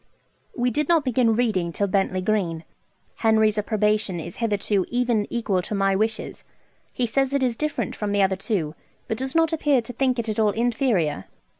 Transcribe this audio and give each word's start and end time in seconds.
We 0.57 0.71
did 0.71 0.89
not 0.89 1.05
begin 1.05 1.35
reading 1.35 1.71
till 1.71 1.85
Bentley 1.85 2.21
Green. 2.21 2.63
Henry's 3.17 3.59
approbation 3.59 4.19
is 4.19 4.37
hitherto 4.37 4.83
even 4.89 5.27
equal 5.29 5.61
to 5.61 5.75
my 5.75 5.95
wishes. 5.95 6.43
He 6.91 7.05
says 7.05 7.35
it 7.35 7.43
is 7.43 7.55
different 7.55 7.95
from 7.95 8.11
the 8.11 8.23
other 8.23 8.35
two, 8.35 8.73
but 9.07 9.19
does 9.19 9.35
not 9.35 9.53
appear 9.53 9.79
to 9.83 9.93
think 9.93 10.17
it 10.17 10.27
at 10.27 10.39
all 10.39 10.53
inferior. 10.53 11.25